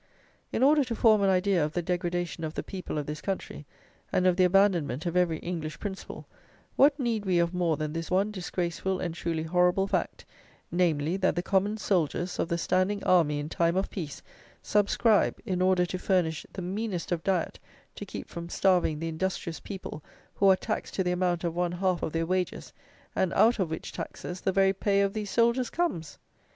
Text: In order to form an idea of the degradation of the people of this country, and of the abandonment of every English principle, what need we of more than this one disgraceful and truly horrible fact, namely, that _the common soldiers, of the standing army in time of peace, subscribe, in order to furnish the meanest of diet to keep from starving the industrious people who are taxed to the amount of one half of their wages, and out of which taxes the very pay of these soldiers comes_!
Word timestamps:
In 0.51 0.63
order 0.63 0.83
to 0.85 0.95
form 0.95 1.21
an 1.21 1.29
idea 1.29 1.63
of 1.63 1.73
the 1.73 1.83
degradation 1.83 2.43
of 2.43 2.55
the 2.55 2.63
people 2.63 2.97
of 2.97 3.05
this 3.05 3.21
country, 3.21 3.67
and 4.11 4.25
of 4.25 4.35
the 4.35 4.43
abandonment 4.45 5.05
of 5.05 5.15
every 5.15 5.37
English 5.41 5.79
principle, 5.79 6.25
what 6.75 6.99
need 6.99 7.23
we 7.23 7.37
of 7.37 7.53
more 7.53 7.77
than 7.77 7.93
this 7.93 8.09
one 8.09 8.31
disgraceful 8.31 8.99
and 8.99 9.13
truly 9.13 9.43
horrible 9.43 9.85
fact, 9.85 10.25
namely, 10.71 11.17
that 11.17 11.35
_the 11.35 11.43
common 11.43 11.77
soldiers, 11.77 12.39
of 12.39 12.47
the 12.49 12.57
standing 12.57 13.03
army 13.03 13.37
in 13.37 13.47
time 13.47 13.75
of 13.77 13.91
peace, 13.91 14.23
subscribe, 14.63 15.37
in 15.45 15.61
order 15.61 15.85
to 15.85 15.99
furnish 15.99 16.47
the 16.51 16.63
meanest 16.63 17.11
of 17.11 17.23
diet 17.23 17.59
to 17.93 18.03
keep 18.03 18.27
from 18.27 18.49
starving 18.49 18.97
the 18.97 19.07
industrious 19.07 19.59
people 19.59 20.03
who 20.33 20.49
are 20.49 20.55
taxed 20.55 20.95
to 20.95 21.03
the 21.03 21.11
amount 21.11 21.43
of 21.43 21.53
one 21.55 21.73
half 21.73 22.01
of 22.01 22.11
their 22.11 22.25
wages, 22.25 22.73
and 23.15 23.31
out 23.33 23.59
of 23.59 23.69
which 23.69 23.91
taxes 23.91 24.41
the 24.41 24.51
very 24.51 24.73
pay 24.73 25.01
of 25.01 25.13
these 25.13 25.29
soldiers 25.29 25.69
comes_! 25.69 26.17